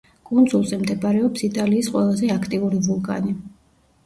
კუნძულზე 0.27 0.79
მდებარეობს 0.83 1.45
იტალიის 1.49 1.91
ყველაზე 1.97 2.31
აქტიური 2.37 2.81
ვულკანი. 2.89 3.37